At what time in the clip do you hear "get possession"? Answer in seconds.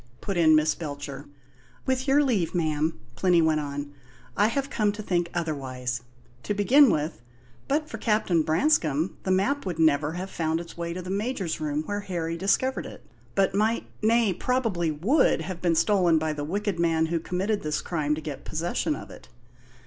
18.21-18.95